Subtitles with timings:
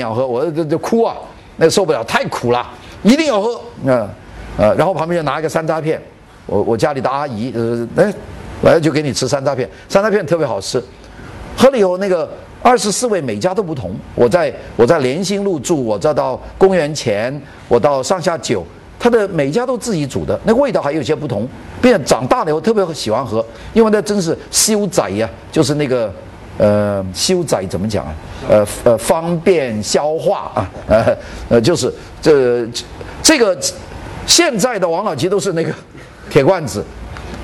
[0.00, 1.14] 定要喝，我这这哭啊，
[1.56, 2.66] 那受不了，太苦了，
[3.02, 3.60] 一定要喝。
[3.82, 4.08] 那
[4.56, 6.00] 呃，然后旁边就拿一个山楂片，
[6.46, 8.12] 我我家里的阿姨呃，哎，
[8.62, 10.82] 来就给你吃山楂片，山楂片特别好吃。
[11.56, 12.28] 喝了以后，那个
[12.62, 13.94] 二十四味每家都不同。
[14.14, 18.64] 我在我在莲心路住，我再到公园前，我到上下九，
[18.98, 21.46] 它的每家都自己煮的，那个味道还有些不同。
[21.82, 23.42] 并且长大了以后特别喜欢喝，
[23.72, 26.12] 因为那真是修仔呀，就是那个
[26.60, 28.14] 呃修仔怎么讲啊？
[28.48, 31.16] 呃呃方便消化啊， 呃
[31.48, 32.66] 呃就是这
[33.22, 33.58] 这个
[34.26, 35.72] 现在的王老吉都是那个
[36.28, 36.84] 铁罐子，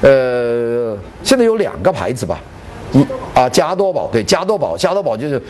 [0.02, 2.38] 呃现在有两个牌子吧。
[2.92, 5.42] 一啊，加多宝对，加多宝，加多宝就是，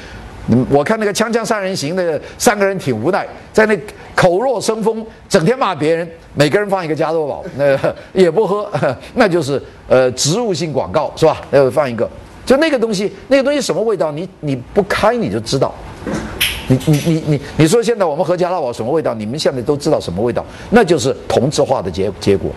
[0.70, 3.78] 我看那个《锵锵三人行》的三个人挺无奈，在那
[4.14, 7.78] 口若生风，整天骂别人，每个人放一个加多宝，那
[8.14, 8.70] 也不喝，
[9.14, 11.42] 那就是呃植入性广告是吧？
[11.50, 12.08] 呃，放一个，
[12.46, 14.10] 就那个东西，那个东西什么味道？
[14.12, 15.74] 你你不开你就知道，
[16.68, 19.12] 你你你你你说现在我们喝加多宝什么味道？
[19.12, 20.46] 你们现在都知道什么味道？
[20.70, 22.50] 那就是同质化的结结果。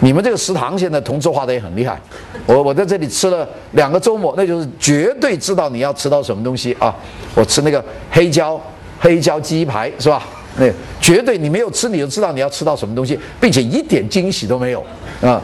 [0.00, 1.98] 你们这个食堂现在同质化的也很厉害，
[2.46, 6.94] 我我在这里吃了两个周末，那就是绝对知道你要吃到什么东西啊！
[7.34, 8.60] 我吃那个黑椒
[9.00, 10.22] 黑椒鸡排是吧？
[10.56, 10.66] 那
[11.00, 14.84] 绝对你没有吃你就知道你要吃到什么东西，并且一点惊喜都没有
[15.22, 15.42] 啊！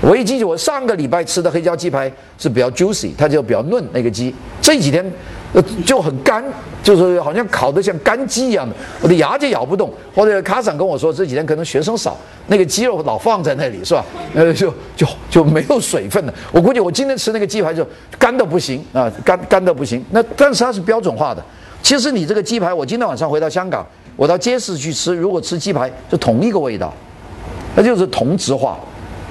[0.00, 5.04] 我一进去，我上个礼拜吃的黑椒鸡排是比较 juicy，它就比较嫩那个鸡，这几天。
[5.52, 6.44] 呃，就很干，
[6.80, 9.92] 就是好像烤的像干鸡一样的，我的牙就咬不动。
[10.14, 14.04] 或者卡长跟我说，这几天可能学生少，那个鸡肉老放在那里，是吧？
[14.32, 16.32] 呃，就就就没有水分了。
[16.52, 17.84] 我估计我今天吃那个鸡排就
[18.16, 20.04] 干的不行啊，干干的不行。
[20.12, 21.44] 那但是它是标准化的。
[21.82, 23.84] 其实你这个鸡排，我今天晚上回到香港，
[24.14, 26.94] 我到街市去吃，如果吃鸡排，就同一个味道，
[27.74, 28.78] 那就是同质化。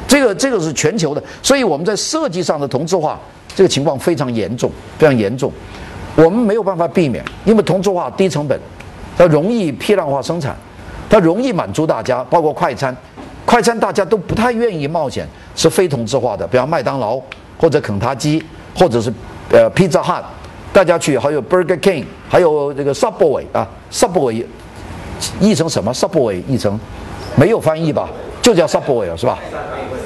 [0.10, 3.18] 这个这个是全球的，所以我们在设计上的同质化，
[3.56, 5.50] 这个情况非常严重，非常严重。
[6.16, 8.60] 我们没有办法避免，因为同质化低成本，
[9.16, 10.58] 它容易批量化生产，
[11.08, 12.94] 它容易满足大家，包括快餐，
[13.46, 17.22] 快餐大家都不太愿意冒险吃非同质化的，比方麦当劳
[17.58, 18.44] 或者肯塔基
[18.76, 19.14] 或者是
[19.52, 20.24] 呃 Pizza Hut，
[20.74, 24.44] 大家去还有 Burger King，还有这个 Subway 啊，Subway
[25.40, 26.78] 译成什么？Subway 译成
[27.36, 28.10] 没有翻译吧？
[28.42, 29.40] 就叫 Subway 是吧？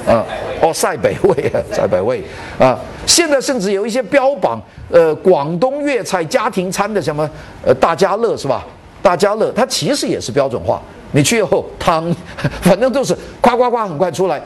[0.07, 0.23] 嗯。
[0.61, 2.23] 哦，塞北味啊， 塞北味
[2.57, 2.79] 啊！
[3.05, 7.29] 现在甚至有一些标榜呃广东粤菜家庭餐的什么
[7.65, 8.65] 呃大家乐是吧？
[9.01, 12.15] 大家乐它其实也是标准化，你去以后汤
[12.63, 14.41] 反正都是夸夸夸很快出来。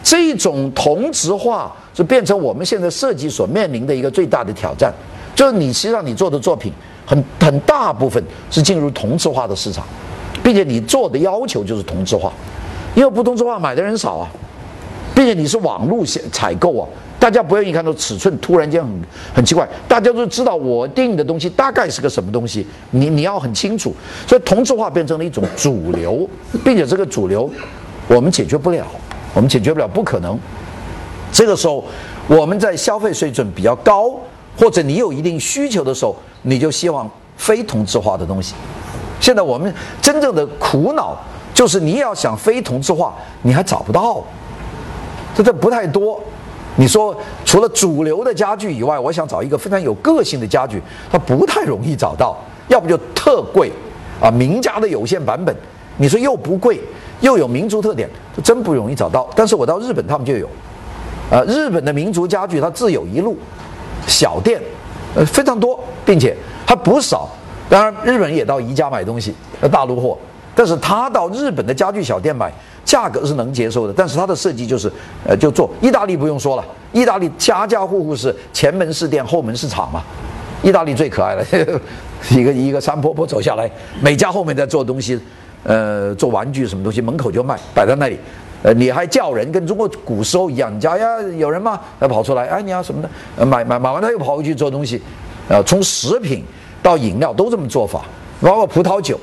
[0.00, 4.92] 这种同质化是变成我们现在设计所面临的一个最大的挑战，
[5.34, 6.72] 就是你实际上你做的作品
[7.04, 9.84] 很很大部分是进入同质化的市场，
[10.40, 12.32] 并且你做的要求就是同质化，
[12.98, 14.28] 因为不同质化买的人少啊。
[15.14, 16.86] 并且你是网络采购啊，
[17.18, 19.02] 大家不愿意看到尺寸突然间很
[19.34, 23.92] 很奇怪，大家都知道我定的东西大概是个什么东西，你你要很清楚，
[24.28, 26.28] 所以同质化变成了一种主流，
[26.64, 27.50] 并且这个主流
[28.06, 28.86] 我们解决不了，
[29.34, 30.38] 我们解决不了，不可能。
[31.32, 31.84] 这个时候
[32.28, 34.14] 我们在消费水准比较高，
[34.56, 38.54] 或者你有一定需求的时候，你就希望非同质化的东西。
[39.20, 41.18] 现在我们真正的苦恼
[41.58, 44.22] 就是你要想非同质化，你还找不到。
[45.34, 46.20] 这这不太多，
[46.76, 47.12] 你说
[47.44, 50.80] 除了主流的家具以外，我想找一个非常有个性的家具，
[51.10, 52.36] 它不太容易找到，
[52.68, 53.72] 要不就特贵，
[54.20, 55.52] 啊，名家的有限版本，
[55.96, 56.80] 你说又不贵，
[57.22, 58.08] 又有民族特点，
[58.44, 59.28] 真不容易找到。
[59.34, 60.48] 但是我到日本，他们就有，
[61.28, 63.36] 呃，日本的民族家具它自有一路，
[64.06, 64.62] 小店，
[65.16, 67.28] 呃，非常多，并且还不少。
[67.68, 70.16] 当然，日本也到宜家买东西，呃，大陆货，
[70.58, 72.52] 但是他到日本的家具小店买。
[72.84, 74.90] 价格是能接受的，但是他的设计就是，
[75.22, 80.02] 呃，就做意大利不用说了，意大利家家户户是前门是店，后门是厂嘛，
[80.62, 81.44] 意大利最可爱了，
[82.32, 83.70] 一个一个山坡坡走下来，
[84.00, 85.20] 每家后面在做东西，
[85.64, 88.18] 呃，做玩具什么东西，门口就卖，摆在那里，
[88.62, 91.78] 呃，你还叫人，跟中国古时候一样，你家呀有人吗？
[92.00, 93.44] 要跑出来，哎，你要什么的？
[93.44, 95.02] 买买买完他又跑回去做东西，
[95.48, 96.42] 呃，从食品
[96.82, 98.02] 到饮料都这么做法，
[98.40, 99.20] 包括葡萄酒。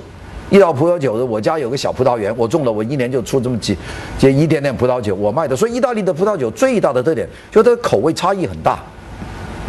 [0.50, 3.76] 一道葡萄酒的，我家有个小葡萄园，我种了，我一年就出这么几，
[4.20, 5.56] 这一点点葡萄酒，我卖的。
[5.56, 8.80] 所以意大利的葡萄酒最大的特点，就它口味差异很大。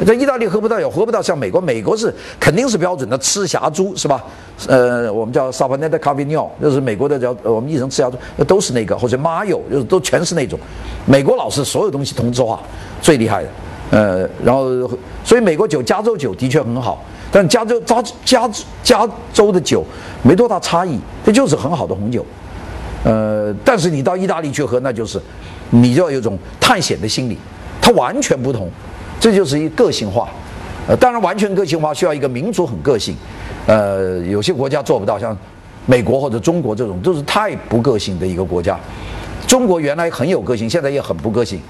[0.06, 4.23] 在意大利喝葡萄酒喝不到像美国，美国是肯定是标准的赤霞珠，是吧？
[4.69, 10.58] 呃，我们叫萨巴内的咖啡尿，就是美国的叫我们译成赤霞珠，都是那个，或者马友，就是都全是那种。
[11.06, 12.61] 美国老是所有东西同质化，
[13.00, 13.49] 最厉害的。
[13.90, 14.68] 呃，然后
[15.24, 17.04] 所以美国酒，加州酒的确很好。
[17.32, 18.48] 但加州加加
[18.82, 19.84] 加州的酒
[20.22, 22.24] 没多大差异，这就是很好的红酒。
[23.04, 25.20] 呃，但是你到意大利去喝，那就是
[25.70, 27.36] 你就要有种探险的心理，
[27.80, 28.70] 它完全不同，
[29.20, 30.28] 这就是一个性化。
[30.88, 33.14] 呃，当然完全个性化需要一个民族很个性，
[33.66, 35.36] 呃，有些国家做不到，像
[35.84, 38.78] 美国或者中国这种，都是太不个性的一个国家。
[39.46, 41.60] 中国原来很有个性，现在也很不个性。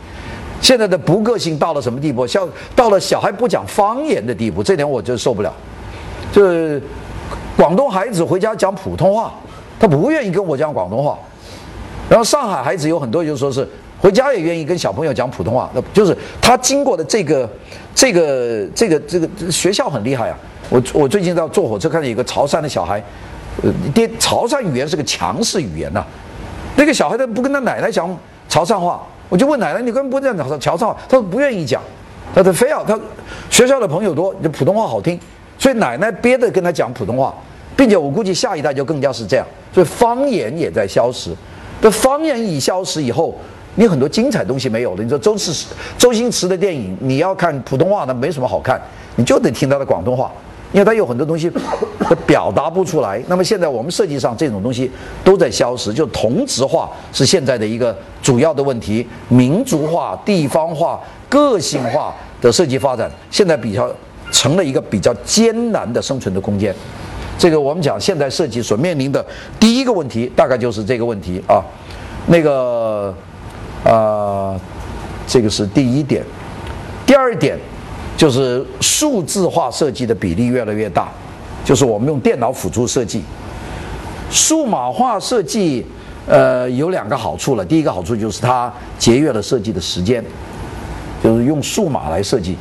[0.60, 2.26] 现在的不个性到了什么地步？
[2.26, 5.52] 像到了小孩不讲方言的地步，这点我就受不了。
[6.32, 6.82] 就是
[7.56, 9.32] 广东孩子回家讲普通话，
[9.78, 11.18] 他不愿意跟我讲广东话。
[12.08, 13.68] 然后上海孩子有很多，就说是
[13.98, 15.70] 回家也愿意跟小朋友讲普通话。
[15.74, 17.48] 那就是他经过的这个、
[17.94, 20.38] 这个、这个、这个学校很厉害啊！
[20.68, 23.02] 我我最近在坐火车看到一个潮汕的小孩，
[23.62, 26.04] 呃，爹潮汕语言是个强势语言呐。
[26.76, 28.08] 那个小孩他不跟他奶奶讲
[28.48, 31.82] 潮汕话，我就问奶奶：“你根本不这样讲潮汕话？”他说不愿意讲，
[32.34, 32.98] 他他非要他
[33.50, 35.18] 学校的朋友多，就普通话好听，
[35.58, 37.34] 所以奶奶憋着跟他讲普通话，
[37.76, 41.30] 并且我估计下一代就更加是这样，所以方言也在消失。
[41.82, 43.34] 这方言一消失以后，
[43.74, 45.02] 你很多精彩东西没有了。
[45.02, 45.66] 你说周四
[45.98, 48.80] 周星驰的电影，你要看普通话那没什么好看，
[49.16, 50.32] 你就得听他的广东话，
[50.72, 51.50] 因为它有很多东西
[52.00, 53.22] 它表达不出来。
[53.28, 54.90] 那么现在我们设计上这种东西
[55.24, 63.90] 都在消失，就同质化是现在的一个主要的问题，民族化、地方化、个性化的设计发展，现在比较
[64.30, 66.74] 成了一个比较艰难的生存的空间。
[67.38, 69.24] 这个我们讲现代设计所面临的
[69.60, 71.62] 第一个问题，大概就是这个问题啊。
[72.28, 73.14] 那个，
[73.84, 74.58] 呃，
[75.26, 76.24] 这个是第一点。
[77.06, 77.56] 第二点
[78.16, 81.08] 就是数字化设计的比例越来越大，
[81.64, 83.22] 就是我们用电脑辅助设计。
[84.30, 85.86] 数码化设计，
[86.26, 87.64] 呃，有两个好处了。
[87.64, 90.24] 第一个好处就是它节约了设计的时间，
[91.22, 92.56] 就是用数码来设计。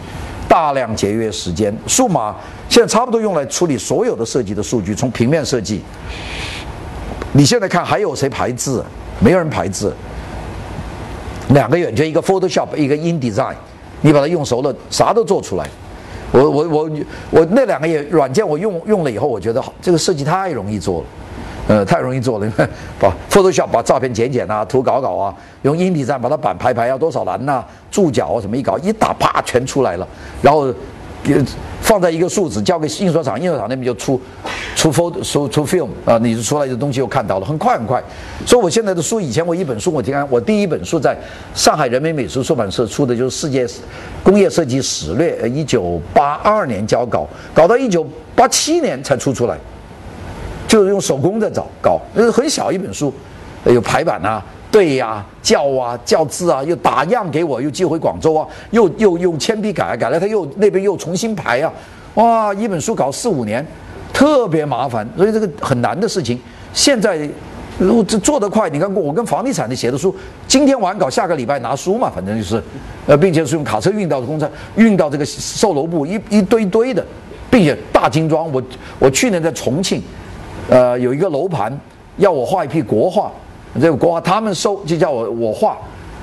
[0.48, 2.36] 大量节约时间，数码
[2.70, 5.82] 现在差不多用来处理所有的设计的数据，从平面设计。
[7.34, 8.86] 你现在看还有谁排字？
[9.20, 9.94] 没有人排字。
[11.50, 13.56] 两个软件，一个 Photoshop，一个 InDesign，
[14.02, 15.68] 你把它用熟了，啥都做出来。
[16.32, 16.90] 我我我
[17.32, 21.08] 我那两个也软件我用用了以后，我觉得这个设计太容易做了。
[21.68, 22.48] 呃，太容易做了，
[23.00, 25.34] 把 Photoshop 把照片剪剪啊，图搞搞啊，
[25.64, 30.08] 用 InDesign 把它板排排要多少栏呐，注脚啊什么一搞，一打啪全出来了，
[30.44, 30.72] 然后
[31.82, 34.20] 放在一个数字交给印刷厂，印刷厂那边就出
[34.76, 38.04] 出 photo 出出 film 啊，你就出来的东西又看到了，很快很快。
[38.46, 41.18] 所以我现在的书，以前我一本书我听看，我第一本书在
[41.54, 43.68] 上海人民美术出版社出的就是《世界
[44.24, 48.06] 工业设计史略》，呃一九八二年交稿，搞到一九
[48.36, 49.58] 八七年才出出来。
[50.68, 53.14] 就是用手工在找搞，那是很小一本书，
[53.66, 54.44] 有排版啊，
[54.76, 61.72] 对呀，校啊，校字啊，又打样给我，又寄回广州啊，又又用铅笔改改了，他又那边又重新排啊，
[62.16, 63.66] 哇，一本书搞四五年，
[64.12, 66.38] 特别麻烦，所以这个很难的事情。
[66.74, 67.18] 现在
[67.80, 70.14] 如果这做得快，你看我跟房地产的写的书，
[70.46, 72.62] 今天完稿，下个礼拜拿书嘛，反正就是，
[73.08, 77.02] 呃，并且是用卡车运到的工厂，运到这个售楼部一一堆堆的，
[77.50, 78.52] 并且大精装。
[78.52, 78.62] 我
[79.00, 80.04] 我去年在重庆。
[80.68, 81.72] 呃，有一个楼盘
[82.18, 83.32] 要我画一批国画，
[83.82, 85.78] 这个国画他们收就叫我我画，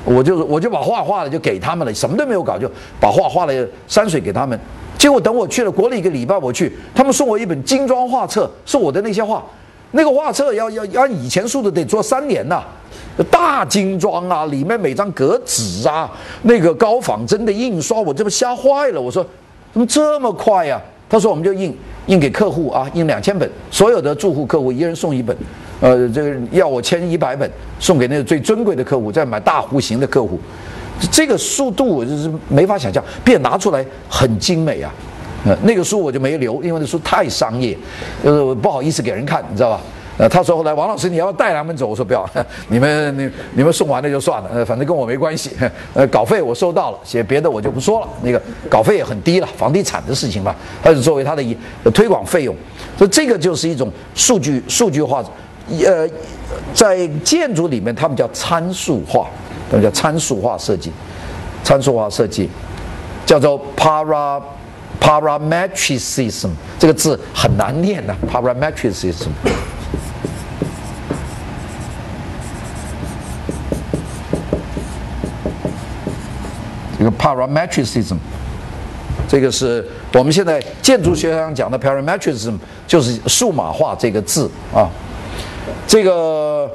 [0.05, 3.53] 我就我就把画画了就给他们了，什么都没有搞就把画画了
[3.87, 4.59] 山水给他们。
[4.99, 9.45] 结果等我去了，过了一个礼拜我去，他们送我一本精装画册，是我的那些画，
[9.91, 12.63] 那个画册要要按以前速度得做三年呐，
[13.31, 16.11] 大精装啊，里面每张格纸啊，
[16.43, 19.27] 那个高仿真的印刷，我这不吓坏了，我说
[19.73, 20.81] 怎么这么快呀？
[21.09, 21.77] 他说我们就印。
[22.07, 25.37] 印给客户啊，印两千本，所有的住户客户一人送一本，
[25.83, 30.39] 呃，这个要我签一百本，送给那个最尊贵的客户，再买大户型的客户，
[31.11, 34.95] 这个速度我就是没法想象，并且拿出来很精美啊，
[35.45, 37.77] 呃，那个书我就没留，因为那书太商业，
[38.23, 39.81] 呃，不好意思给人看，你知道吧？
[40.19, 42.25] 呃，他说后来王老师你要带他们走，我说不要，
[42.69, 45.51] 你们你你们送完了就算了，呃，反正跟我没关系，
[45.95, 51.57] 呃，稿费我收到了，写别的我就不说了，那个稿费也很低了，房地产的事情吧，它是作为他的一
[51.93, 52.55] 推广费用，
[52.97, 55.25] 所以这个就是一种数据数据化，
[55.87, 56.09] 呃，
[56.75, 59.27] 在建筑里面他们叫参数化，
[59.71, 60.93] 他们叫参数化设计，
[61.63, 62.49] 参数化设计
[63.25, 64.43] 叫做 para
[65.01, 69.29] parametricism，这个字很难念的 parametricism。
[76.99, 78.17] 这个 parametricism，
[79.27, 84.89] 这个是我们现在建筑学上讲的 parametricism，就是数码化这个字啊。
[85.93, 86.67] 这个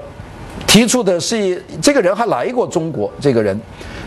[0.67, 3.59] 提出的是这个人还来过中国，这个人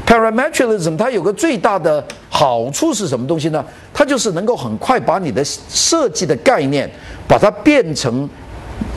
[0.06, 3.64] parametricism，它有个最大的好处是什么东西呢？
[3.92, 6.88] 它就是能够很快把你的设计的概念，
[7.26, 8.30] 把它变成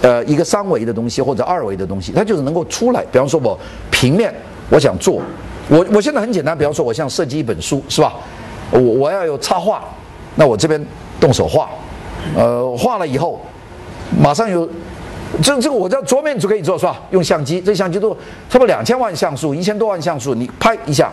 [0.03, 3.03] 呃一个三维的东西或者二维的东西，它就是能够出来。
[3.11, 3.57] 比方说我
[3.89, 4.31] 平面，
[4.69, 5.19] 我想做。
[5.67, 8.13] 我我现在很简单，比方说，我想设计一本书，是吧？
[8.69, 9.83] 我我要有插画，
[10.35, 10.79] 那我这边
[11.19, 11.71] 动手画，
[12.37, 13.41] 呃，画了以后，
[14.21, 14.69] 马上有，
[15.41, 17.01] 这这个我在桌面就可以做是吧？
[17.11, 18.13] 用相机，这相机都
[18.49, 21.09] 差不多两千万像素，一千多万像素，你拍一下，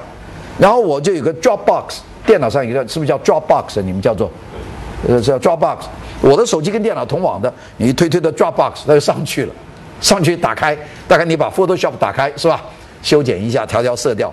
[0.59, 3.81] 然后我就有个 Dropbox，电脑上有个是不是叫 Dropbox？
[3.81, 4.31] 你们叫做，
[5.09, 5.79] 呃，叫 Dropbox。
[6.21, 9.55] 我的手机跟电脑同网的，你推推的 Dropbox，它就上去了，
[10.03, 10.77] 上去打开，
[11.09, 12.63] 大概你把 Photoshop 打开是吧？
[13.03, 14.31] 修剪一下，调调色调，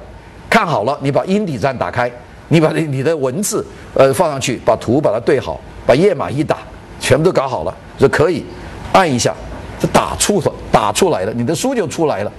[0.50, 2.12] 看好了，你把音底站打开，
[2.50, 6.58] 你把你你的文字呃放上去，把图把它对好，把页码一打，
[7.00, 8.46] 全部都搞好了，就可以
[8.92, 9.34] 按一下，
[9.80, 10.42] 这打出
[10.72, 12.32] 打出来了，你的书就出来了，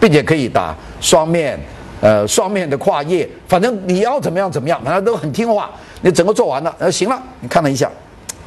[0.00, 1.58] 并且可以打双面，
[2.00, 5.70] 呃，双面的跨页，反正你要怎么样怎么样，反正都很听话。
[6.02, 7.90] 你整个做完了，呃，行了，你看了一下。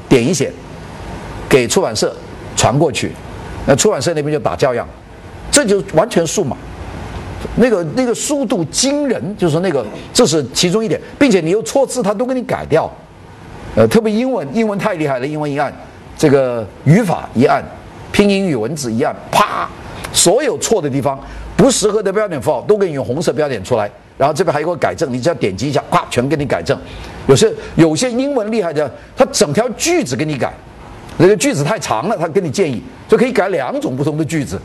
[0.08, 0.52] 点一写，
[1.48, 2.16] 给出版社
[2.56, 3.12] 传过去，
[3.68, 4.88] 那出版社那边就打校样，
[5.52, 6.58] 这就完全数码，
[7.58, 12.92] 那个那个速度惊人，就是那个这是其中一点，并且你有错字，他都给你改掉，
[13.76, 15.72] 呃，特别英文，英文太厉害了，英文一按，
[16.18, 17.64] 这个语法一按，
[18.12, 19.70] 拼音与文字一样，啪，
[20.12, 21.20] 所有错的地方，
[21.56, 23.90] 不适合的标点符号都给你用红色标点出来。
[24.18, 26.78] 然后这边还有个改正，你只要点击一下，啪，全给你改正。
[27.28, 30.54] 有些有些英文厉害的，他整条句子给你改，
[31.18, 34.60] 那个句子太长了，他给你建议，就可以改两种不同的句子。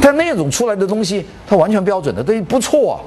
[0.00, 2.98] 但那种出来的东西，它完全标准的，这不错啊。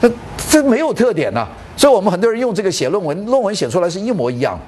[0.00, 0.10] 这
[0.50, 4.58] 这没有特点呐，所以我们很多人用这个写论文，论文写出来是一模一样，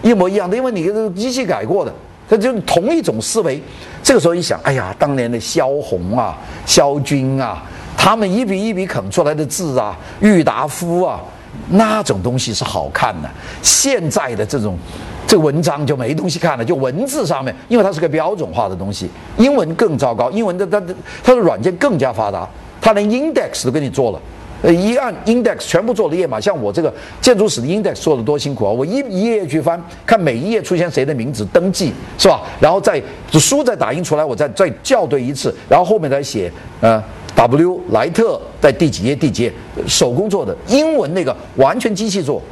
[0.00, 1.92] 一模一样的，因为你这个机器改过的，
[2.28, 3.60] 它就同一种思维。
[4.02, 7.62] 这个时候一想，哎呀，当年的萧红啊，萧军啊。
[7.96, 11.20] 他们一笔一笔啃出来的字啊，郁达夫啊，
[11.68, 13.28] 那种东西是好看的。
[13.60, 14.78] 现在的这种
[15.26, 19.10] 这文章就没东西看了，就文字上面，因为它是个标准化的东西。
[19.36, 20.94] 英文更糟糕，英文的它的
[21.24, 22.48] 它的软件更加发达，
[22.80, 24.20] 它连 index 都给你做了。
[24.62, 28.70] 呃，一按 index 全部做了页码，像我这个建筑史的 index 做的多辛苦啊！
[28.70, 32.42] 我一一页去翻，看每一页出现谁的名字，登记是吧？
[32.60, 33.00] 然后再
[33.32, 36.50] 书再打印出来，我再再校对一次，然后后面再写
[36.80, 37.02] 呃。
[37.36, 39.14] W 莱特在第几页？
[39.14, 39.52] 第几页？
[39.86, 42.42] 手工做的英文那个完全机器做，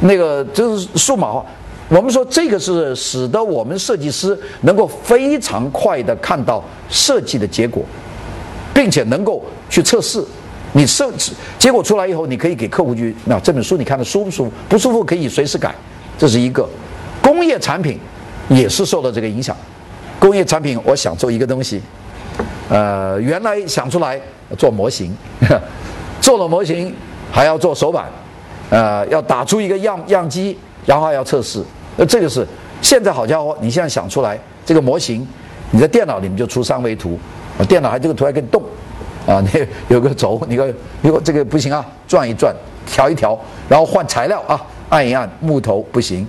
[0.00, 1.44] 那个就是数码化。
[1.90, 7.84] 我们说这个是使得我们设计师能够非常快的看到设计的结果，
[8.72, 10.24] 并且能够去测试。
[10.78, 14.52] 你设置结果出来以后，你可以给客户去那这本书你看的舒不舒服？
[14.68, 15.74] 不舒服可以随时改。
[16.16, 16.68] 这是一个
[17.20, 17.98] 工业产品
[18.48, 19.56] 也是受到这个影响。
[20.20, 21.82] 工业产品，我想做一个东西。
[22.68, 24.20] 呃，原来想出来
[24.56, 25.12] 做模型，
[26.22, 26.94] 做了模型
[27.32, 28.06] 还要做手板，
[28.70, 30.56] 呃，要打出一个样样机，
[30.86, 31.60] 然后还要测试。
[31.96, 32.46] 呃，这个是
[32.80, 35.26] 现在好家伙，你现在想出来这个模型，
[35.72, 37.18] 你在电脑里面就出三维图，
[37.68, 38.62] 电脑还这个图还可以动，
[39.28, 42.54] 啊，你有个轴，你个如果这个不行啊，转一转，
[42.86, 44.58] 调一调，然后换材料啊，
[44.88, 46.26] 按一按，木头不行，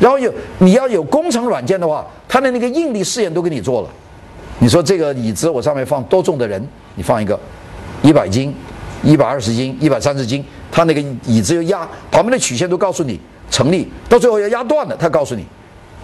[0.00, 3.88] 然后有你要有工程软件的话，它的那个应力试验都给你做了。
[4.58, 6.66] 你说这个椅子，我上面放多重的人？
[6.94, 7.38] 你放一个
[8.00, 8.54] 一百斤、
[9.02, 10.42] 一百二十斤、一百三十斤，
[10.72, 13.20] 它那个椅子要压旁边的曲线都告诉你
[13.50, 15.44] 成立，到最后要压断了，它告诉你，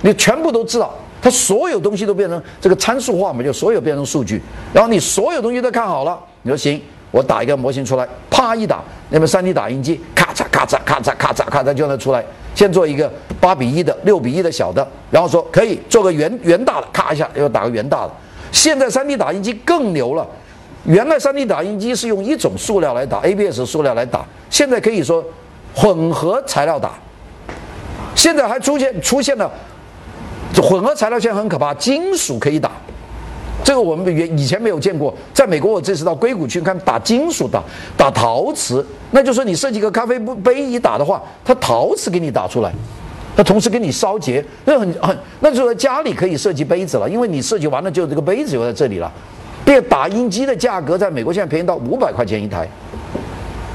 [0.03, 0.95] 你全部都知道，
[1.27, 4.41] 它所有东西都变成这个参数化嘛，就所有变成数据，
[4.73, 6.81] 然后你所有东西都看好了，你说行，
[7.11, 8.81] 我打一个模型出来，啪一打，
[9.11, 12.25] 那边 3D 打印机咔嚓咔嚓咔嚓咔嚓咔嚓就能出来。
[12.55, 18.13] 先做一个八比一的、六比一的小的，然后说可以做个圆圆大的，咔一下又打个圆大的。
[18.53, 20.25] 现在 3D 打印机更牛了，
[20.85, 25.25] 原来 3D 打印机是用一种塑料来打，ABS 塑料来打，现在可以说
[25.75, 26.93] 混合材料打。
[28.15, 29.51] 现在还出现出现了
[30.63, 32.71] 混合材料，现在很可怕，金属可以打，
[33.65, 35.15] 这个我们原以前没有见过。
[35.33, 37.63] 在美国，我这次到硅谷去看，打金属打
[37.97, 42.73] 打陶瓷，那就说你设计个咖啡杯一打的话，它陶瓷给你打出来。
[43.37, 49.13] 它同时给你烧结，那很很，那就是家里可以设计杯子了，因为你设计完了就这个杯子就在这里了。
[49.67, 52.67] 这打印机的价格在美国现在便宜到五百块钱一台，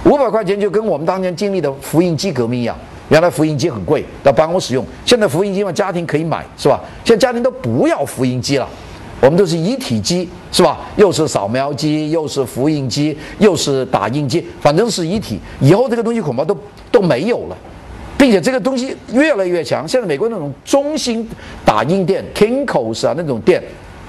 [0.04, 2.76] 五百块钱就跟我们当年经历的复印机革命一样。
[3.10, 6.80] 原来复印机很贵，到办公室用，现在复印机嘛家庭可以买，是吧？
[7.04, 8.68] 现在家庭都不要复印机了，
[9.20, 10.80] 我们都是一体机，是吧？
[10.96, 15.40] 又是扫描机，又是复印机，又是打印机，反正是一体。
[15.60, 16.58] 以后这个东西恐怕都
[16.92, 17.58] 都没有了。
[18.18, 19.88] 并且这个东西越来越强。
[19.88, 21.28] 现在美国那种中心
[21.66, 23.60] 打印店，Kinko's 啊那种店，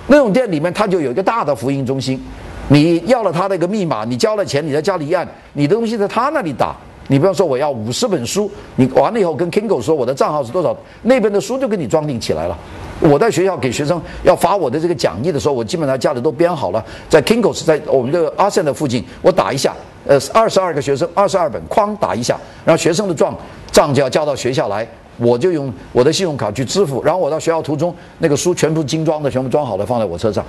[0.06, 2.22] 那种店里面它就有一个大的复印中心。
[2.68, 6.76] 你要了他的一个密码，你交了钱，你在家里一按，你的东西在他那里打。
[7.08, 12.56] 你比方说我要五十本书，你完了以后跟 Kinko 说我的账号是多少，那边的书就给你装订起来了。
[13.00, 19.74] 我在学校给学生要发我的这个讲义的时候，我基本上家里都编好了，在 Kinko 是在我们这个阿森的附近，我打一下，
[20.06, 23.36] 呃，二十二个学生，二十二本，哐打一下，然后学生的状
[23.72, 30.44] 账就要交到学校来，我就用我的信用卡去支付，然后我到学校途中那个书全部精装的，全部装好了放在我车上，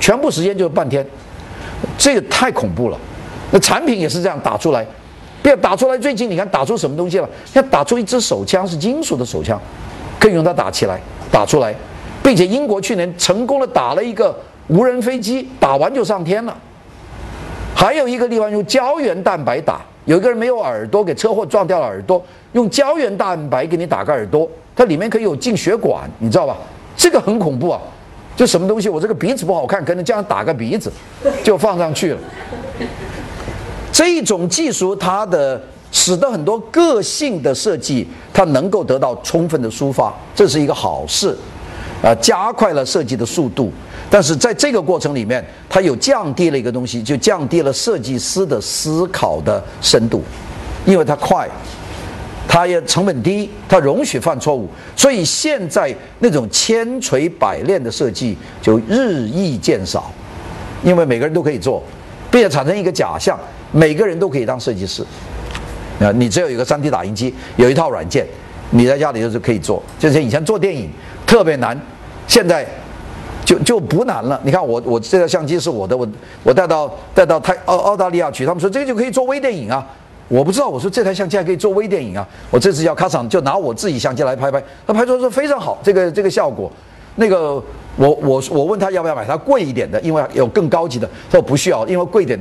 [0.00, 1.06] 全部时间就是半天，
[1.98, 2.96] 这个太恐怖了。
[3.50, 4.86] 那产品也是这样打出来，
[5.46, 5.96] 别打出来。
[5.96, 7.28] 最近你看打出什么东西了？
[7.52, 9.60] 要打出一支手枪，是金属的手枪，
[10.18, 11.00] 可以用它打起来，
[11.30, 11.72] 打出来，
[12.20, 14.36] 并且英国去年成功的打了一个
[14.66, 16.56] 无人飞机，打完就上天了。
[17.76, 22.20] 还有一个地方用胶原蛋白打，有一个人没有耳朵，给车祸撞掉了耳朵，
[22.52, 26.56] 用胶原蛋白给你打个耳朵，它里面可以有进血管，你知道吧？
[26.96, 27.80] 这个很恐怖啊！
[28.34, 28.88] 这什么东西？
[28.88, 30.90] 我这个鼻子不好看，可能这样打个鼻子
[31.44, 32.18] 就放上去了。
[33.96, 35.58] 这一种技术，它的
[35.90, 41.34] 使得很多个性的设计，它能够得到充分的抒发，这是一个好事，
[42.02, 43.72] 啊，加快了设计的速度。
[44.10, 50.22] 但是在这个过程里面，它有降低了一个东西，就降低了设计师的思考的深度，
[50.84, 51.48] 因为它快，
[52.46, 60.12] 它也成本低，它容许犯错误，所以现在那种千锤百炼的设计就日益减少，
[60.84, 61.82] 因为每个人都可以做，
[62.30, 63.40] 并且产生一个假象，
[63.72, 65.02] 每个人都可以当设计师，
[66.00, 68.26] 啊，你只有一个 3D 打印机，有一套软件，
[68.70, 70.90] 你在家里就是可以做，就是以前做电影
[71.26, 71.80] 特别难，
[72.26, 72.66] 现在。
[73.44, 74.40] 就就不难了。
[74.42, 76.04] 你看我我这台相机是我的，我
[76.42, 79.86] 我带到带到泰澳澳大利亚去，他们说这个就可以做微电影啊。
[80.26, 82.26] 我不知道，我说这台相机还可以做微电影啊。
[82.50, 86.68] 我这次要卡场就拿我自己相机来拍拍，他拍出来说非常好，这个这个效果。
[87.14, 87.62] 那个
[87.94, 92.36] 我我我问他要不要买它贵一点的，因为有更高级的，他说不需要，因为贵点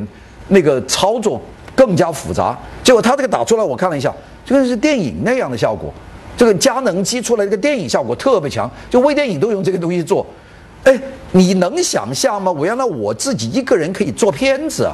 [0.47, 1.41] 那个操作
[1.75, 2.57] 更加复杂。
[2.83, 4.13] 结果他这个打出来我看了一下，
[4.45, 5.93] 这个是电影那样的效果，
[6.37, 10.25] 这个佳能机出来这个电影效果特别强，就微电影都用这个东西做。
[10.83, 10.99] 哎，
[11.31, 12.51] 你能想象吗？
[12.51, 14.93] 我原来我自己一个人可以做片子啊！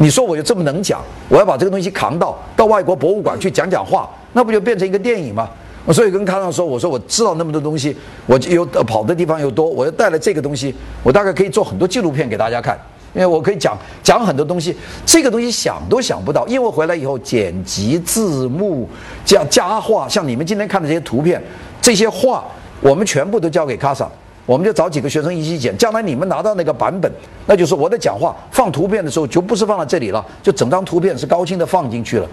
[0.00, 5.48] 你说我就这么能讲，我要把这个东西扛到到外国博物馆去讲讲话，那不就变成一个电影吗？
[5.84, 7.96] 我所以跟康上说，我说我知道那么多东西，
[8.26, 12.76] 我又跑的地方又多，我又带了这个东西，我大概可以做很多纪录片给大家看，
[13.14, 18.88] 因为我可以讲讲很多东西，这个东西想都想不到，因为回来以后剪辑字幕
[19.24, 21.42] 加加画，像你们今天看的这些图片，
[21.80, 22.44] 这些画
[22.80, 24.08] 我们全部都交给卡萨。
[24.46, 27.12] 我们就找几个学生一起剪，将来你们拿到那个版本，
[27.44, 32.26] 那就是我的讲话放图片的时候就不是放在这里了，就整张图片是高清的放进去了。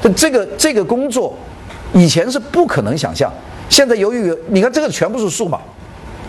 [0.00, 1.34] 这这个这个工作，
[1.92, 3.28] 以前是不可能想象。
[3.68, 5.58] 现在由于你看这个全部是数码，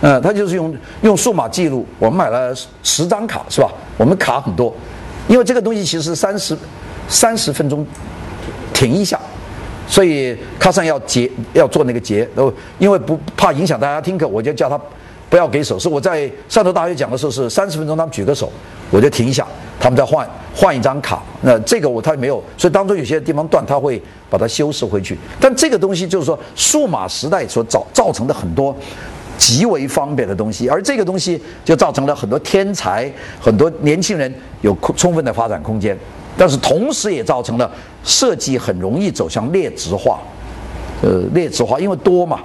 [0.01, 1.85] 嗯，他就是用用数码记录。
[1.97, 3.71] 我们买了十张卡是吧？
[3.97, 4.73] 我们卡很多，
[5.27, 6.57] 因为这个东西其实三十
[7.07, 7.85] 三十分钟
[8.73, 9.19] 停一下。
[9.88, 14.79] 所以卡上要截要做那个截，都因为不怕影响大家听课，我就叫他。
[15.29, 15.88] 不要给手势。
[15.88, 18.51] 我在汕头大学讲的时候是三十分钟，他们举个手，
[18.89, 19.45] 我就停一下，
[19.79, 21.21] 他们再换换一张卡。
[21.43, 25.15] 那这个我他没有，所以当中有些地方断，他会把它修饰回去。
[25.39, 28.75] 但这个东西就是说，数码时代所造造成的很多
[29.39, 35.97] 极为方便的东西，而这个东西就造成了很多天才、很多年轻人有充分的发展空间。
[36.38, 37.69] 但是同时也造成了
[38.04, 40.19] 设计很容易走向劣质化，
[41.02, 42.39] 呃，劣质化，因为多嘛。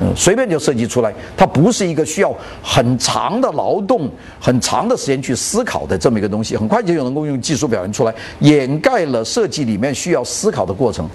[0.00, 11.10] 嗯，随便就设计出来，它不是一个需要很长的劳动、很长的时间去思考的这么一个东西，很快就能够用技术表现出来，掩盖了设计里面需要思考的过程。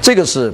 [0.00, 0.50] 这个是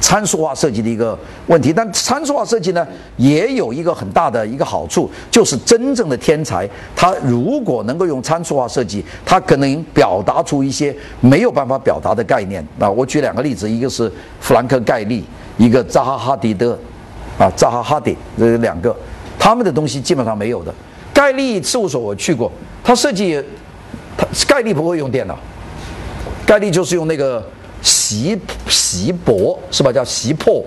[0.00, 1.72] 参数化设计的一个问题。
[1.72, 2.86] 但参数化设计呢，
[3.16, 12.66] 也有一个很大的一个好处，就是真正的天才，他如果能够用参数化设计，他可能表达出一些没有办法表达的概念。
[12.78, 14.10] 那我举两个例子，一个是
[14.40, 15.24] 弗兰克·盖利。
[15.58, 16.78] 一个扎哈哈迪德，
[17.38, 18.96] 啊，扎哈哈迪这两个，
[19.38, 20.72] 他们的东西基本上没有的。
[21.12, 22.50] 盖利事务所我去过，
[22.82, 23.38] 他设计，
[24.16, 25.38] 他盖利不会用电脑，
[26.46, 27.46] 盖利就是用那个
[27.82, 28.38] 席
[28.68, 29.92] 席帛是吧？
[29.92, 30.64] 叫锡箔，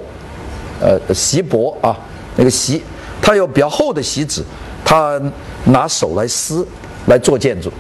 [0.82, 1.98] 呃，席帛啊，
[2.36, 2.82] 那个席，
[3.22, 4.44] 它有比较厚的席纸，
[4.84, 5.22] 他
[5.66, 6.68] 拿手来撕
[7.08, 7.72] 来做建筑。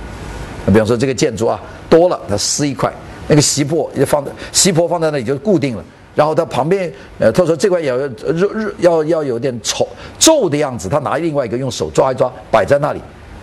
[0.68, 2.92] 比方说这个建筑啊多了，他撕一块，
[3.28, 5.84] 那个锡箔也放在锡箔放在那里就固定了。
[6.16, 9.88] 然后他旁边，呃，他说这块要日日要要有点丑
[10.20, 13.02] 皱的样子，他拿另外一个用手抓一抓，摆在那里，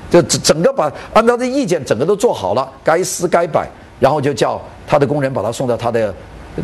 [0.08, 3.68] 就整整个把按照这意见整个都做好了，该撕该摆，
[4.00, 6.12] 然后就叫他的工人把他送到他的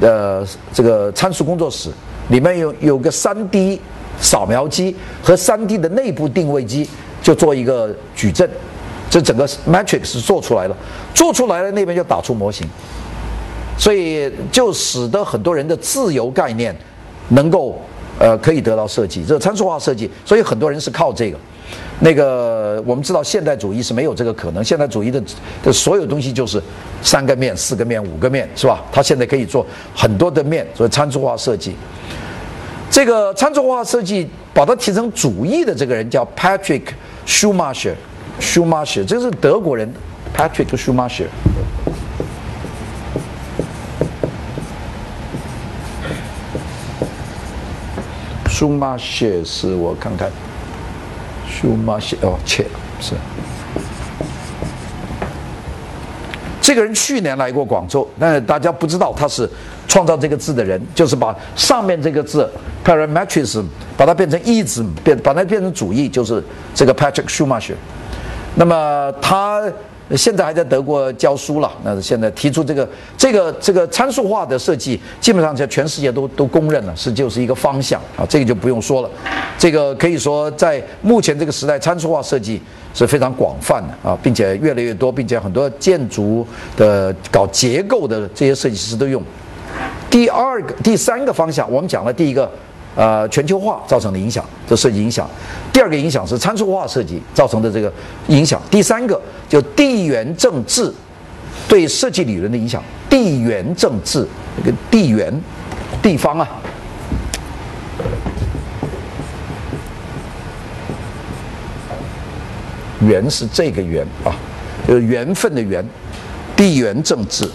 [0.00, 1.90] 呃这个参数工作室，
[2.30, 3.78] 里面有有个 3D
[4.18, 6.88] 扫描机和 3D 的内部定位机，
[7.22, 8.50] 就做一个矩阵，
[9.08, 10.76] 这整个 matrix 是做出来了，
[11.14, 12.66] 做出来了那边就打出模型。
[13.78, 16.74] 所以就使得很多人的自由概念
[17.28, 17.78] 能够
[18.18, 21.36] 呃，可以得到设计，这参数化设计，所以很多人是靠这个。
[21.98, 25.22] 那个我们知道现代主义是没有这个可能，现代主义的
[25.62, 26.62] 的所有东西就是
[27.02, 28.82] 三个面、四个面、五个面，是吧？
[28.92, 31.74] 它现在可以做很多的面，所以参数化设计。
[32.90, 36.82] 这个参数化设计把它提成主义的这个人叫 Patrick
[37.26, 39.92] Schumacher，Schumacher，这是德国人
[40.36, 41.26] ，Patrick Schumacher。
[48.48, 50.30] 舒马谢是我看看，
[51.58, 52.66] 舒马谢哦，切
[53.00, 53.14] 是。
[56.60, 59.48] 这个人去年来过广州，但是大家不知道他是
[59.88, 62.50] 创造这个字的人，就是把上面这个字
[62.84, 63.64] parametrism
[63.96, 67.74] 把它变成义字，变把它变成主义，就是这个 Patrick Schumacher。
[68.54, 69.62] 那么他。
[70.16, 71.68] 现在还在德国教书了。
[71.82, 72.88] 那现在提出这个
[73.18, 78.24] 这个这个参数化的设计，基本上在全世界都都公认了，是就是一个方向啊。
[78.28, 79.10] 这个就不用说了。
[79.58, 82.60] 这个可以说在目前这个时代，参数化设计
[82.94, 89.22] 是非常广泛的啊，并且越来越多，并且很多建筑的搞结构的这些设计师都用。
[90.10, 92.50] 第二个、第三个方向，我们讲了第一个。
[92.98, 95.28] 呃，全球化造成的影响，这设计影响。
[95.70, 97.92] 第二个影响是参数化设计造成的这个
[98.28, 98.58] 影响。
[98.70, 100.90] 第三个就地缘政治
[101.68, 102.82] 对设计理论的影响。
[103.10, 105.30] 地缘政治，这个地缘
[106.02, 106.48] 地方啊，
[113.00, 114.34] 缘是这个缘啊，
[114.86, 115.84] 就是缘分的缘。
[116.56, 117.46] 地缘政治。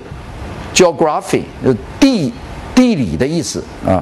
[0.78, 2.32] geography，呃地
[2.72, 4.00] 地理的意思啊，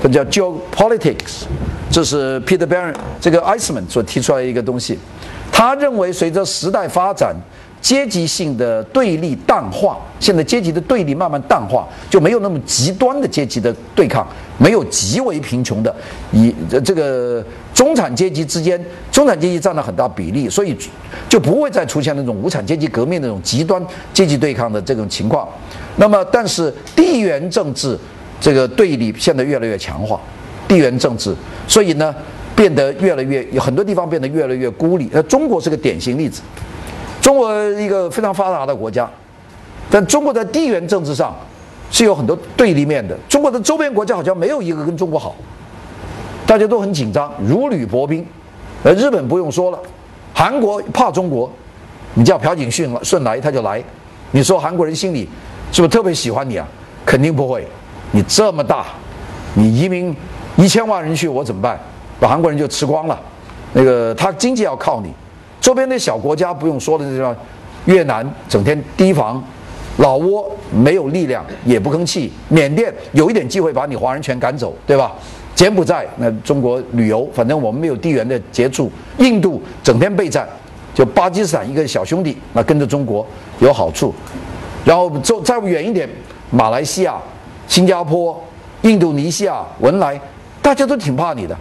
[0.00, 1.42] 它叫 geopolitics，
[1.90, 4.96] 这是 Peter Baron 这个 Eisman 所提出来一个东西，
[5.50, 7.34] 他认为随着时代发展。
[7.82, 14.26] 阶级性的对立淡化，现在阶级的对立慢慢淡化，就没有那么极端的阶级的对抗，
[14.58, 15.96] 没有极为贫穷的，
[16.30, 18.78] 以这个中产阶级之间，
[19.10, 20.76] 中产阶级占了很大比例，所以
[21.26, 25.48] 就不会再出现那种无产阶级革命那种极端阶级对抗的这种情况。
[25.96, 27.98] 那么，但是地缘政治
[28.40, 30.18] 这个对立现在越来越强化，
[30.66, 31.34] 地缘政治，
[31.68, 32.14] 所以呢，
[32.56, 35.10] 变得越来越有很多地方变得越来越孤立。
[35.12, 36.40] 呃，中国是个典型例子。
[37.20, 39.08] 中国一个非常发达的国家，
[39.90, 41.36] 但中国在地缘政治上
[41.90, 43.14] 是有很多对立面的。
[43.28, 45.36] 中国的周边国家好像没有一个跟中国好，
[46.46, 48.24] 大家都很紧张，如履薄冰。
[48.82, 49.78] 呃，日本不用说了，
[50.32, 51.52] 韩国怕中国，
[52.14, 53.84] 你叫朴槿惠顺来他就来。
[54.30, 55.28] 你说韩国人心里
[55.72, 56.66] 是不是特别喜欢你啊？
[57.04, 57.66] 肯定不会。
[58.12, 58.86] 你这么大，
[59.54, 60.14] 你移民
[60.56, 61.78] 一千万人去，我怎么办？
[62.18, 63.18] 把韩国人就吃光了。
[63.72, 65.12] 那个他经济要靠你。
[65.60, 67.36] 周边的小国家不用说的，这个
[67.84, 69.42] 越南整天提防，
[69.98, 75.12] 老挝没有力量也不吭气，缅甸有一点机会把你华人全赶走，对吧？
[75.54, 78.90] 柬埔寨那中国旅游，反正我们没有地缘的接触。
[79.18, 80.48] 印度整天备战，
[80.94, 83.26] 就巴基斯坦一个小兄弟，那跟着中国
[83.58, 84.14] 有好处。
[84.84, 86.08] 然后再再远一点，
[86.50, 87.16] 马来西亚、
[87.68, 88.42] 新加坡、
[88.82, 90.20] 印度尼西亚、文莱，
[90.62, 91.56] 大家都挺怕你的。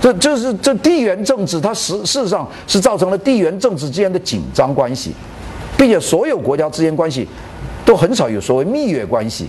[0.00, 5.12] 这这是这地缘政治，它实事实上是造成了地缘政治之间的紧张关系，
[5.78, 7.26] 并且所有国家之间关系
[7.84, 9.48] 都很少有所谓蜜月关系。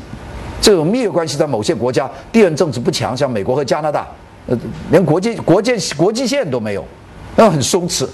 [0.62, 4.08] 这种蜜月关系在某些国家地缘政治不强，像美国和加拿大，
[4.48, 4.58] 呃，
[4.90, 6.84] 连国际国界国际线都没有，
[7.36, 8.08] 那很松弛。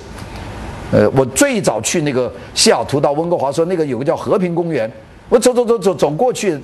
[0.92, 4.92] 呃，我最早去那个西雅图到温哥华，说那个有个叫和平公园，
[5.30, 6.60] 我走走走走走过去，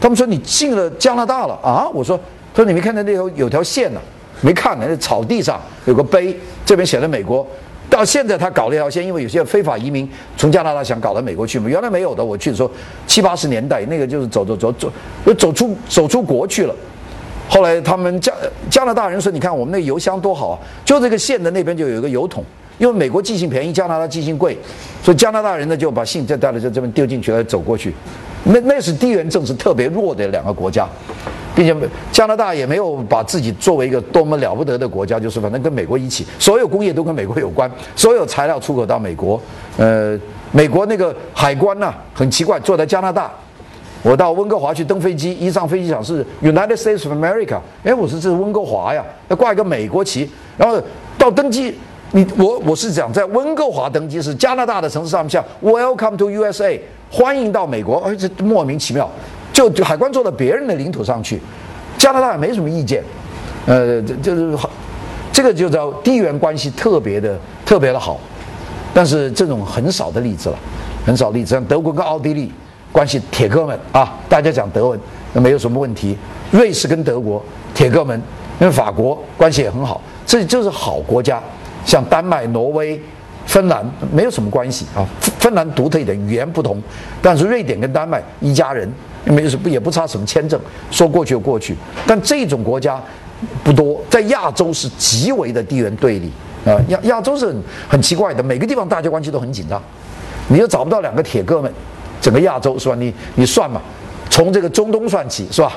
[0.00, 1.86] 他们说你进了加拿大了啊？
[1.92, 2.18] 我说，
[2.54, 4.00] 他说你没看到那条有条线呢？
[4.40, 7.46] 没看呢，那草地上有个碑，这边写的美国。
[7.90, 11.68] 到现在他搞了一条线，因为有些非法移民从加拿大想搞到美国去嘛。
[11.68, 12.70] 原来没有的，我去的时候
[13.06, 14.90] 七八十年代，那个就是走走走走，
[15.34, 16.74] 走出走出国去了。
[17.48, 18.32] 后来他们加
[18.70, 22.44] 加拿大人说：“你看我们那个邮箱多好啊！”就这个县的那边就有一个邮筒，
[22.80, 24.56] 因为美国寄信便宜，加拿大寄信贵，
[25.02, 27.94] 所以加拿大人呢就把信再带了在这边丢进去，来走过去。
[28.42, 30.88] 那那是地缘政治特别弱的两个国家，
[31.54, 31.76] 并且
[32.10, 39.38] 加拿大也没有把自己作为一个多么了不得的国家，就是反正跟美国一起，所有工业都跟美国有关，所有材料出口到美国。
[39.76, 40.18] 呃，
[40.50, 43.30] 美国那个海关呢，很奇怪，坐在加拿大。
[44.02, 50.26] 我到温哥华去登飞机，一上飞机场是 United States of America，哎，我说这是温哥华呀，要挂一个美国旗。
[50.56, 50.80] 然后
[51.18, 51.74] 到登机，
[52.12, 59.08] 你我我是讲在温哥华登机是加拿大的城市上面下 Welcome to USA，欢迎到美国，而且莫名其妙，
[59.52, 61.40] 就海关坐到别人的领土上去，
[61.96, 63.02] 加拿大也没什么意见，
[63.66, 64.58] 呃，这就是，
[65.32, 68.18] 这个就叫地缘关系特别的特别的好，
[68.92, 70.58] 但是这种很少的例子了，
[71.06, 72.52] 很少例子，像德国跟奥地利。
[72.92, 74.98] 关系铁哥们啊，大家讲德文
[75.32, 76.18] 那没有什么问题。
[76.50, 77.40] 瑞士跟德国
[77.72, 78.20] 铁哥们，
[78.58, 81.40] 跟法国关系也很好，这就是好国家。
[81.84, 83.00] 像丹麦、挪威、
[83.46, 85.06] 芬兰没有什么关系啊。
[85.38, 86.82] 芬兰独特一点，语言不同，
[87.22, 88.90] 但是瑞典跟丹麦一家人，
[89.24, 91.74] 没有什么也不差什么签证，说过去就过去。
[92.06, 93.00] 但这种国家
[93.64, 96.30] 不多，在亚洲是极为的地缘对立
[96.66, 96.76] 啊。
[96.88, 99.82] 亚亚洲是很很奇怪的，每个地方大家关系都很紧张，
[100.48, 101.72] 你又找不到两个铁哥们。
[102.20, 102.94] 整个亚洲是吧？
[102.98, 103.80] 你你算嘛，
[104.28, 105.72] 从这个中东算起是吧？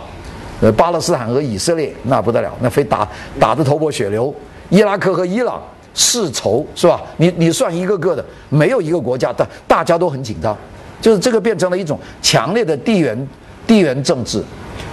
[0.59, 3.07] 呃，巴勒斯坦和以色列那不得了，那非打
[3.39, 4.33] 打得头破血流。
[4.69, 5.61] 伊拉克和伊朗
[5.93, 7.01] 世仇是吧？
[7.17, 10.57] 你你算一个个的，没有一个国家的大家都很紧张，
[11.01, 13.27] 就是这个变成了一种强烈的地缘
[13.65, 14.43] 地缘政治。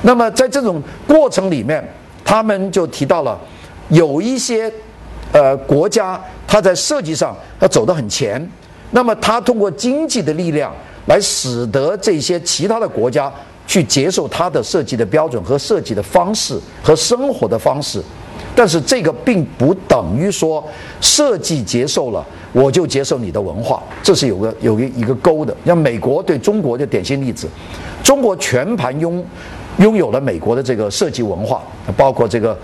[0.02, 1.82] 那么在这种过程里面，
[2.24, 3.38] 他们就提到了
[3.88, 4.72] 有一些
[5.32, 8.50] 呃国家，它在设计上要走得很前，
[8.90, 10.72] 那么它通过经济的力量。
[11.06, 13.32] 来使得这些其他的国家
[13.66, 18.00] 去接受它的设计的标准和设计的方式和生活的方式，
[18.61, 20.62] 但是这个并不等于说
[21.01, 25.57] 设计接受了我就接受你的文化，这是有个有个一个勾的。
[25.64, 27.49] 像美国对中国的典型例子，
[28.05, 29.25] 中国全盘拥
[29.79, 31.62] 拥有了美国的这个设计文化，
[31.96, 32.55] 包括这个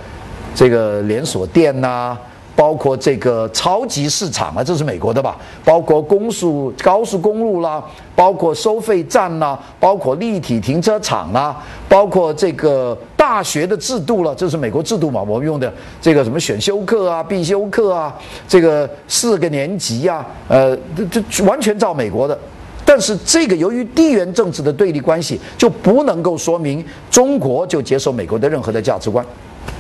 [0.55, 2.15] 这个连锁店呐。
[2.55, 5.37] 包括这个超级市场啊，这是美国的吧？
[5.63, 11.55] 包括公速高速公路啦，包括收费站呐，包括立体停车场啦，
[11.87, 15.21] 包括这个大学的制度了，这是美国制度嘛？
[15.21, 20.79] 我们用的这个什么选修课啊、必修课啊，这个四个年级呀，呃，
[21.11, 22.39] 这这完全照美国的。
[22.85, 29.27] 但是这个由于地缘政治的对立关系，就不能够说明中国就接受美国的任何的价值观，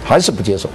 [0.05, 0.69] 还是不接受。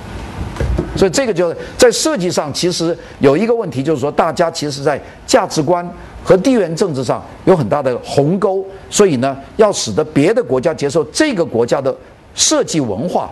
[0.95, 5.85] 所以这个就在设计上，其实有一个问题，就是说大家其实，在价值观
[6.23, 8.65] 和地缘政治上有很大的鸿沟。
[8.89, 11.95] 所以呢，要使得别的国家接受这个国家的
[12.35, 13.29] 设计文化，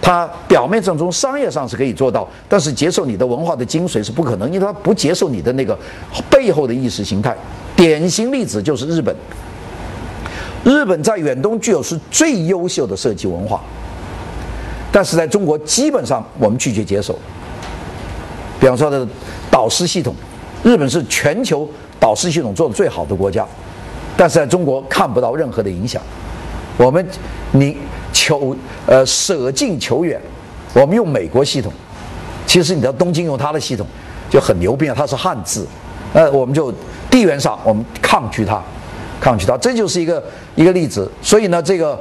[0.00, 5.78] 它表面上从商业上是可以做到，但是接受你的文化的精髓是不可能，因为它不接受你的那个
[6.30, 7.36] 背后的意识形态。
[7.74, 9.14] 典型例子就是日本，
[10.64, 13.60] 日本在远东具有是最优秀的设计文化。
[14.92, 17.18] 但是在中国，基本上我们拒绝接受。
[18.60, 19.08] 比方说的
[19.50, 20.14] 导师系统，
[20.62, 21.66] 日本是全球
[21.98, 23.46] 导师系统做的最好的国家，
[24.16, 26.00] 但是在中国看不到任何的影响。
[26.76, 27.04] 我们
[27.52, 27.76] 你
[28.12, 28.54] 求
[28.86, 30.20] 呃舍近求远，
[30.74, 31.72] 我们用美国系统，
[32.46, 33.86] 其实你到东京用它的系统
[34.30, 35.66] 就很牛逼啊，它是汉字，
[36.12, 36.72] 那我们就
[37.10, 38.62] 地缘上我们抗拒它，
[39.20, 40.22] 抗拒它，这就是一个
[40.54, 41.10] 一个例子。
[41.20, 42.00] 所以呢，这个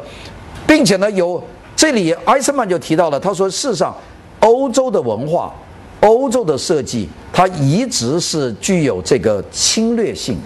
[0.67, 1.41] 并且呢有。
[1.73, 3.95] 这里艾森曼就提到了，他说：“事实上，
[4.41, 5.51] 欧洲的文化、
[6.01, 10.37] 欧洲的设计，它一直是具有这个侵略性、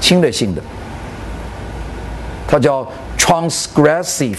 [0.00, 0.62] 侵略性的。
[2.46, 2.86] 它叫
[3.18, 4.38] transgressive，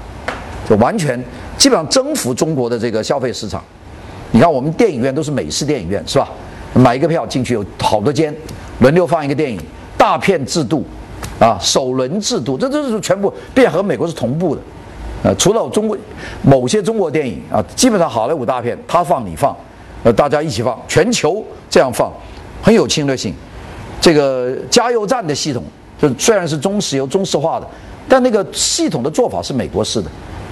[0.71, 1.21] 就完全
[1.57, 3.61] 基本上征服中国的这个消费市场。
[4.31, 6.29] 你看我们电影院都是美式电影院是吧？
[6.73, 8.33] 买一个票进去有好多间，
[8.79, 9.59] 轮流放一个电影，
[9.97, 10.85] 大片制度。
[11.39, 14.61] 啊，首轮制度，这这是全部变和美国是同步的，
[15.23, 15.97] 呃，除了中国
[16.43, 19.55] 某些中国电影啊，基本上好莱坞大片他放你放，
[20.03, 22.11] 呃，大家一起放，全球这样放，
[22.61, 23.33] 很有侵略性。
[23.99, 25.63] 这个加油站的系统，
[25.99, 27.67] 就虽然是中石油中石化的，
[28.07, 30.09] 但那个系统的做法是美国式的。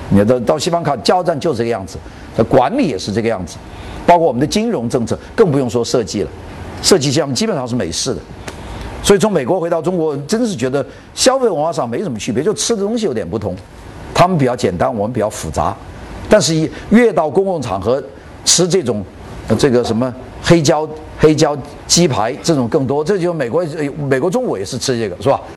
[0.10, 1.98] 你到到西方看，加油站就这个样子，
[2.50, 3.58] 管理也是这个样子，
[4.06, 6.30] 包括我们的金融政策更不用说设计了，
[6.82, 8.22] 设计项目基本上是美式的。
[9.02, 13.56] 所以从美国回到中国，真是觉得消费文化上没什么区别，就吃的东西有点不同。
[14.13, 15.76] 他们比较简单，我们比较复杂。
[16.28, 18.04] 但是，一越到公共场合
[18.43, 19.04] 吃这种，
[19.58, 23.65] 这个什么黑椒黑椒鸡排这种更多，这就美国
[24.10, 25.39] 美国中午也是吃这个，是吧？